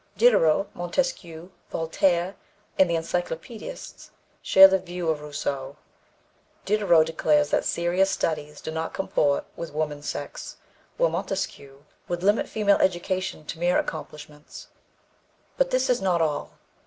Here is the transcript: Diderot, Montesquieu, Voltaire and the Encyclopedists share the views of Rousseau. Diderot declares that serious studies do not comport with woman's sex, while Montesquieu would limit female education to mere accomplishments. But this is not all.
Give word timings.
Diderot, 0.17 0.69
Montesquieu, 0.73 1.51
Voltaire 1.69 2.35
and 2.79 2.89
the 2.89 2.95
Encyclopedists 2.95 4.09
share 4.41 4.67
the 4.67 4.79
views 4.79 5.07
of 5.11 5.21
Rousseau. 5.21 5.75
Diderot 6.65 7.05
declares 7.05 7.51
that 7.51 7.63
serious 7.65 8.09
studies 8.09 8.61
do 8.61 8.71
not 8.71 8.95
comport 8.95 9.45
with 9.55 9.73
woman's 9.75 10.09
sex, 10.09 10.57
while 10.97 11.11
Montesquieu 11.11 11.85
would 12.07 12.23
limit 12.23 12.49
female 12.49 12.77
education 12.77 13.45
to 13.45 13.59
mere 13.59 13.77
accomplishments. 13.77 14.69
But 15.55 15.69
this 15.69 15.87
is 15.87 16.01
not 16.01 16.19
all. 16.19 16.53